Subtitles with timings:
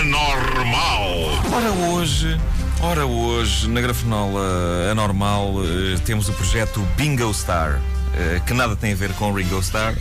[0.00, 1.28] Anormal.
[1.52, 2.40] Ora hoje,
[2.80, 7.78] ora hoje, na Grafenola Anormal, eh, temos o projeto Bingo Star,
[8.14, 9.94] eh, que nada tem a ver com Ringo Star.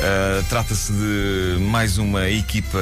[0.00, 2.78] Uh, Trata-se de mais uma equipa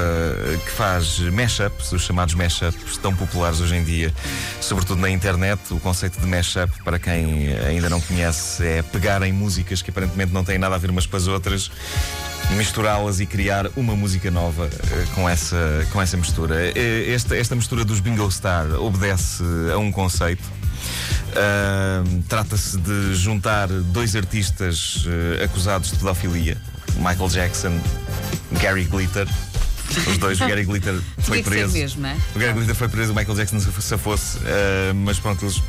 [0.64, 4.14] que faz mashups, os chamados mashups tão populares hoje em dia,
[4.60, 5.60] sobretudo na internet.
[5.70, 10.32] O conceito de mashup, para quem ainda não conhece, é pegar em músicas que aparentemente
[10.32, 11.70] não têm nada a ver umas com as outras
[12.50, 16.54] misturá-las e criar uma música nova uh, com, essa, com essa mistura.
[16.54, 19.42] Uh, esta, esta mistura dos Bingo Star obedece
[19.72, 20.44] a um conceito.
[21.38, 25.04] Uh, Trata-se de juntar dois artistas
[25.44, 26.56] acusados de pedofilia,
[26.96, 27.80] Michael Jackson,
[28.60, 29.28] Gary Glitter.
[30.06, 31.72] Os dois, o Gary Glitter foi preso.
[31.72, 32.16] Mesmo, é?
[32.34, 34.38] O Gary Glitter foi preso, o Michael Jackson se fosse,
[34.94, 35.62] mas pronto, eles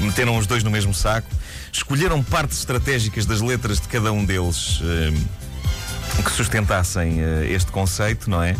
[0.00, 1.28] meteram os dois no mesmo saco,
[1.72, 4.80] escolheram partes estratégicas das letras de cada um deles
[6.22, 8.56] que sustentassem uh, este conceito, não é?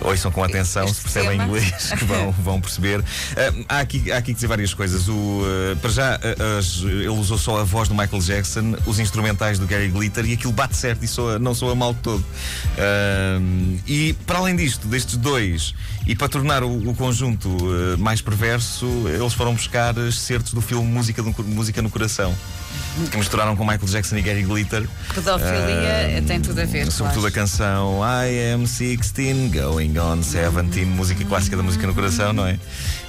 [0.00, 3.00] Ouçam com atenção, este se percebem inglês, que vão, vão perceber.
[3.00, 5.08] Uh, há, aqui, há aqui que dizer várias coisas.
[5.08, 9.58] O, uh, para já, uh, ele usou só a voz do Michael Jackson, os instrumentais
[9.58, 12.24] do Gary Glitter e aquilo bate certo e soa, não soa mal de todo.
[13.86, 15.74] e para além disto, destes dois,
[16.06, 17.48] e para tornar o, o conjunto
[17.98, 22.34] mais perverso, eles foram buscar excertos do filme Música, do, Música no Coração
[23.10, 24.88] que misturaram com Michael Jackson e Gary Glitter.
[25.14, 26.90] Pedofilia uh, tem tudo a ver.
[26.90, 27.26] Sobretudo claro.
[27.26, 32.46] a canção I Am 16, Going on 17, música clássica da música no coração, não
[32.46, 32.58] é?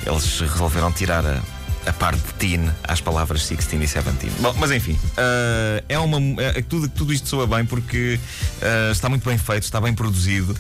[0.06, 1.42] Eles resolveram tirar a
[1.88, 4.30] a parte de teen às palavras 16 e 17.
[4.42, 8.20] Bom, mas enfim, uh, é uma, é, tudo, tudo isto soa bem porque
[8.62, 10.56] uh, está muito bem feito, está bem produzido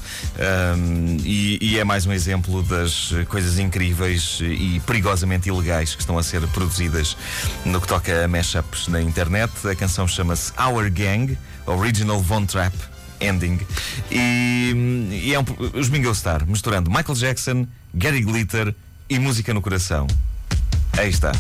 [0.78, 6.18] um, e, e, é mais um exemplo das coisas incríveis e perigosamente ilegais que estão
[6.18, 7.18] a ser produzidas
[7.66, 9.52] no que toca a mashups na internet.
[9.68, 12.74] A canção chama-se Our Gang, Original Von Trap.
[13.20, 13.60] Ending
[14.12, 18.76] e, e é um, os Bingo Star misturando Michael Jackson, Gary Glitter
[19.10, 20.06] e música no coração.
[20.98, 21.32] Ahí está.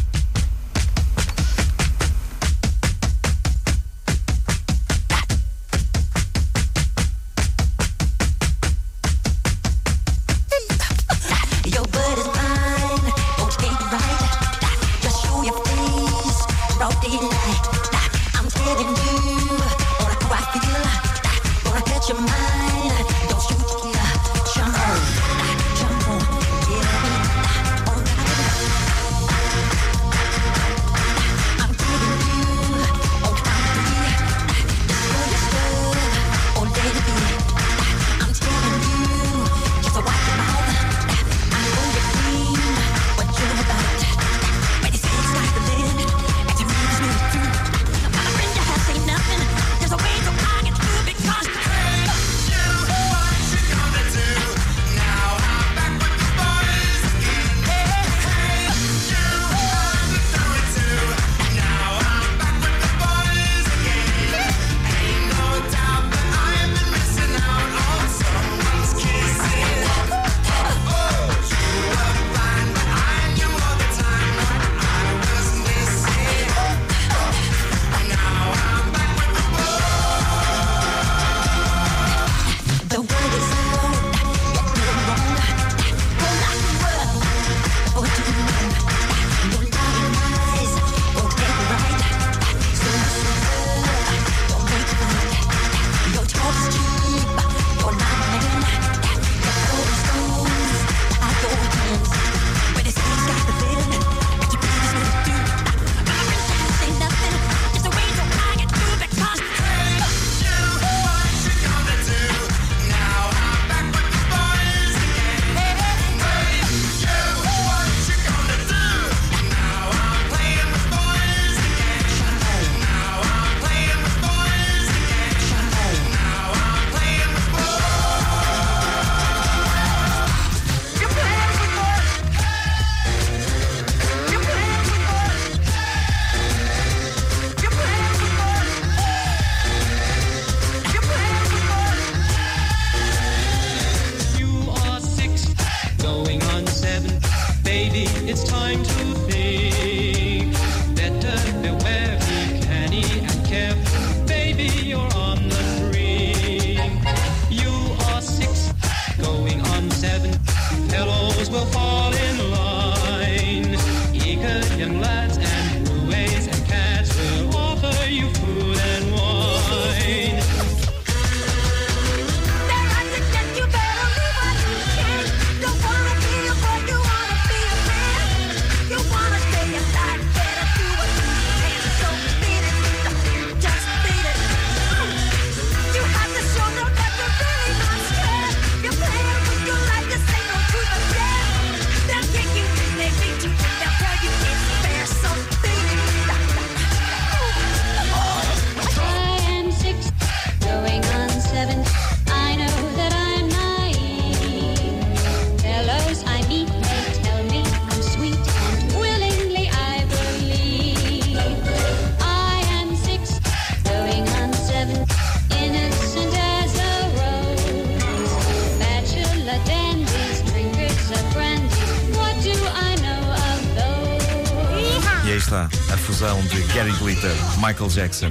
[225.57, 228.29] Está, a fusão de Gary Glitter, Michael Jackson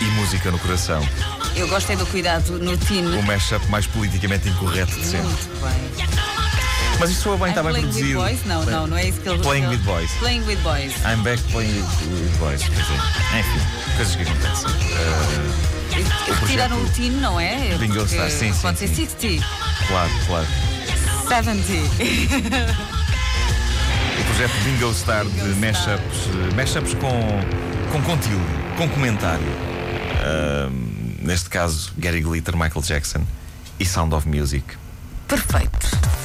[0.00, 1.06] e música no coração.
[1.54, 3.18] Eu gostei do cuidado no tino.
[3.18, 5.28] O mashup mais politicamente incorreto de sempre.
[5.28, 6.08] Muito bem.
[6.98, 8.20] Mas isso soa bem, está bem playing with produzido.
[8.20, 8.46] boys?
[8.46, 10.10] Não, não, não é isso que ele Playing with boys.
[10.12, 10.92] Playing with boys.
[11.04, 12.62] I'm back playing with, boys.
[12.62, 14.70] Enfim, coisas que acontecem.
[14.70, 17.76] Uh, Retiraram o tino, não é?
[17.78, 18.86] Bingo Star, sim, sim, Pode sim.
[18.86, 19.44] ser 60,
[19.88, 20.46] claro, claro.
[21.28, 21.62] 70.
[24.32, 25.98] Projeto Bingo Star de Bingo Star.
[25.98, 29.44] mashups, eh, mashups com, com conteúdo, com comentário.
[29.44, 30.70] Uh,
[31.20, 33.26] neste caso, Gary Glitter, Michael Jackson
[33.78, 34.64] e Sound of Music.
[35.28, 36.21] Perfeito.